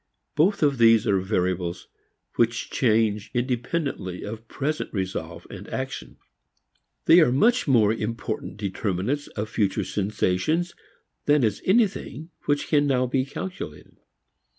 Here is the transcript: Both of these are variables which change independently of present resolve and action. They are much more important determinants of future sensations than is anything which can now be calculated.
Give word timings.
Both 0.33 0.63
of 0.63 0.79
these 0.79 1.05
are 1.05 1.19
variables 1.19 1.87
which 2.35 2.71
change 2.71 3.29
independently 3.35 4.23
of 4.23 4.47
present 4.47 4.91
resolve 4.91 5.45
and 5.51 5.67
action. 5.69 6.17
They 7.05 7.19
are 7.19 7.31
much 7.31 7.67
more 7.67 7.93
important 7.93 8.57
determinants 8.57 9.27
of 9.37 9.47
future 9.47 9.85
sensations 9.85 10.73
than 11.25 11.43
is 11.43 11.61
anything 11.65 12.31
which 12.45 12.67
can 12.69 12.87
now 12.87 13.05
be 13.05 13.25
calculated. 13.25 13.97